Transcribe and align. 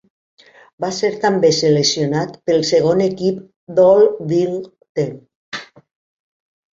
Va 0.83 0.87
ser 0.99 1.09
també 1.25 1.49
seleccionat 1.57 2.33
pel 2.49 2.65
segon 2.69 3.03
equip 3.07 3.43
d'All-Big 3.81 4.57
Ten. 5.01 5.13